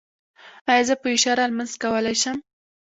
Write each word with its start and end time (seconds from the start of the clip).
ایا 0.71 0.83
زه 0.87 0.95
په 1.01 1.07
اشاره 1.15 1.43
لمونځ 1.49 1.71
کولی 1.83 2.15
شم؟ 2.21 2.37